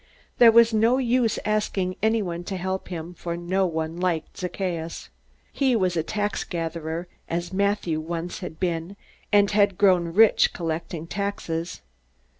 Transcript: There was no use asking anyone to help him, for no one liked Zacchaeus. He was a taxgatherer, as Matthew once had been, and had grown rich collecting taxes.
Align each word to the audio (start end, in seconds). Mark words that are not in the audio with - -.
There 0.39 0.51
was 0.51 0.73
no 0.73 0.97
use 0.97 1.37
asking 1.45 1.95
anyone 2.01 2.43
to 2.45 2.57
help 2.57 2.87
him, 2.87 3.13
for 3.13 3.37
no 3.37 3.67
one 3.67 3.97
liked 3.97 4.35
Zacchaeus. 4.37 5.09
He 5.53 5.75
was 5.75 5.95
a 5.95 6.01
taxgatherer, 6.01 7.05
as 7.29 7.53
Matthew 7.53 7.99
once 7.99 8.39
had 8.39 8.59
been, 8.59 8.95
and 9.31 9.51
had 9.51 9.77
grown 9.77 10.05
rich 10.07 10.53
collecting 10.53 11.05
taxes. 11.05 11.81